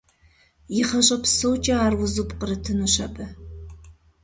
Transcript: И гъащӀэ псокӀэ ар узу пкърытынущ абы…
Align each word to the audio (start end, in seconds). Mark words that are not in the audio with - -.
И 0.79 0.81
гъащӀэ 0.87 1.17
псокӀэ 1.23 1.75
ар 1.85 1.93
узу 2.03 2.23
пкърытынущ 2.29 2.95
абы… 3.05 3.25